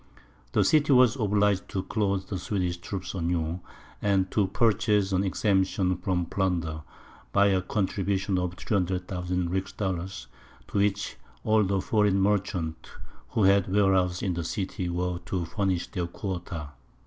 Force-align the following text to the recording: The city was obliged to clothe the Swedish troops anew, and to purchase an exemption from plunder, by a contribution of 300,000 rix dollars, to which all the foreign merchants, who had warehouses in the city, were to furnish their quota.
The 0.53 0.63
city 0.63 0.91
was 0.91 1.15
obliged 1.15 1.69
to 1.69 1.83
clothe 1.83 2.25
the 2.25 2.39
Swedish 2.39 2.77
troops 2.77 3.13
anew, 3.13 3.59
and 4.01 4.31
to 4.31 4.47
purchase 4.47 5.11
an 5.11 5.23
exemption 5.23 5.95
from 5.95 6.25
plunder, 6.25 6.81
by 7.31 7.49
a 7.49 7.61
contribution 7.61 8.39
of 8.39 8.55
300,000 8.55 9.51
rix 9.51 9.71
dollars, 9.73 10.25
to 10.69 10.79
which 10.79 11.17
all 11.43 11.63
the 11.63 11.79
foreign 11.81 12.19
merchants, 12.19 12.89
who 13.33 13.43
had 13.43 13.71
warehouses 13.71 14.23
in 14.23 14.33
the 14.33 14.43
city, 14.43 14.89
were 14.89 15.19
to 15.27 15.45
furnish 15.45 15.85
their 15.91 16.07
quota. 16.07 16.69